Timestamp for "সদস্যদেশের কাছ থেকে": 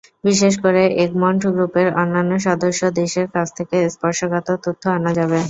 2.47-3.77